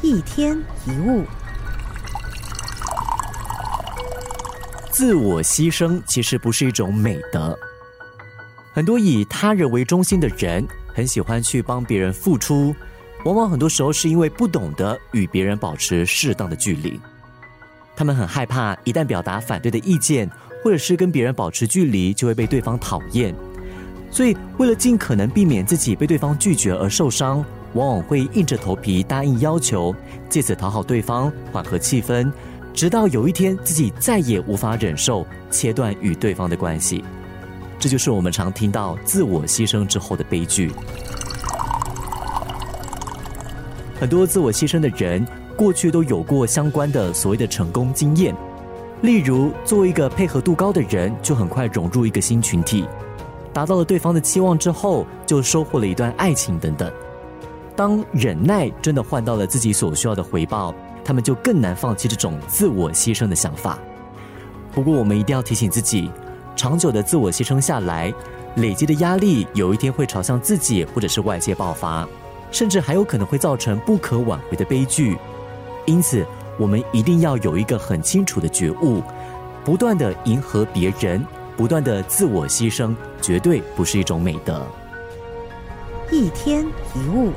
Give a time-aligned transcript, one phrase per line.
[0.00, 0.56] 一天
[0.86, 1.24] 一物，
[4.92, 7.58] 自我牺牲其实不是一种美德。
[8.72, 10.64] 很多以他人为中心的人，
[10.94, 12.72] 很喜欢去帮别人付出，
[13.24, 17.00] 往往很多时候是因为不懂得与别人保持适当的距离。
[17.96, 20.30] 他们很害怕，一旦表达反对的意见，
[20.62, 23.34] 或者是跟别人保持距离，就会被对方讨厌。
[24.12, 27.44] 所以，为了尽可能避免自己被对方拒绝而受伤。
[27.74, 29.94] 往往会硬着头皮答应要求，
[30.28, 32.30] 借此讨好对方，缓和气氛，
[32.72, 37.04] 直到有一天自己再也无法忍受，切断与对方的关系。
[37.78, 40.72] 这就是我们常听到自我牺牲之后的悲剧。
[44.00, 48.34] 很多自我牺牲的人，过去都有过相关的所谓的成功经验，
[49.02, 52.84] 例如作为一个配合度高的人，就很快融入一个新群体，
[53.52, 56.92] 达到了对方的期望之后，就收获了一段爱情等等。
[57.78, 60.74] 当忍耐真的换到了自己所需要的回报，
[61.04, 63.78] 他们就更难放弃这种自我牺牲的想法。
[64.72, 66.10] 不过，我们一定要提醒自己，
[66.56, 68.12] 长久的自我牺牲下来，
[68.56, 72.04] 累积的压力有一天会朝向自己或者是外界爆发，
[72.50, 75.16] 甚至还有可能会造成不可挽回的悲剧。
[75.86, 76.26] 因此，
[76.58, 79.00] 我们一定要有一个很清楚的觉悟：
[79.64, 81.24] 不断的迎合别人，
[81.56, 84.66] 不断的自我牺牲，绝对不是一种美德。
[86.10, 86.66] 一天
[86.96, 87.30] 一物。